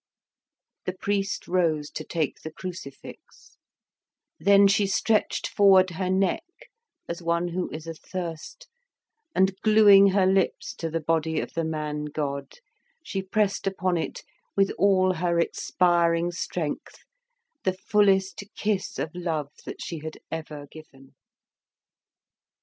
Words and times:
The 0.85 0.93
priest 0.95 1.47
rose 1.47 1.91
to 1.91 2.03
take 2.03 2.41
the 2.41 2.49
crucifix; 2.49 3.59
then 4.39 4.67
she 4.67 4.87
stretched 4.87 5.45
forward 5.47 5.91
her 5.91 6.09
neck 6.09 6.41
as 7.07 7.21
one 7.21 7.49
who 7.49 7.69
is 7.69 7.87
athirst, 7.87 8.67
and 9.35 9.55
glueing 9.61 10.09
her 10.13 10.25
lips 10.25 10.73
to 10.79 10.89
the 10.89 11.01
body 11.01 11.39
of 11.39 11.53
the 11.53 11.63
Man 11.63 12.05
God, 12.05 12.51
she 13.03 13.21
pressed 13.21 13.67
upon 13.67 13.95
it 13.95 14.23
with 14.57 14.71
all 14.71 15.13
her 15.13 15.39
expiring 15.39 16.31
strength 16.31 17.03
the 17.63 17.73
fullest 17.73 18.43
kiss 18.55 18.97
of 18.97 19.11
love 19.13 19.51
that 19.65 19.83
she 19.83 19.99
had 19.99 20.17
ever 20.31 20.65
given. 20.71 21.13